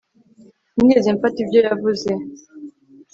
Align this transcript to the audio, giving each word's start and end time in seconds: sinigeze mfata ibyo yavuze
sinigeze 0.71 1.09
mfata 1.17 1.37
ibyo 1.43 1.59
yavuze 1.67 2.09